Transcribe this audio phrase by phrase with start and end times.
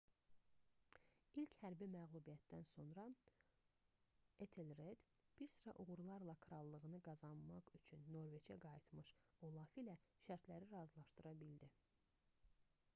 [1.41, 3.03] i̇lk hərbi məğlubiyyətdən sonra
[4.45, 5.03] etelred
[5.41, 9.13] bir sıra uğurlarla krallığını qazanmaq üçün norveçə qayıtmış
[9.51, 11.71] olaf ilə şərtləri razılşadıra bildi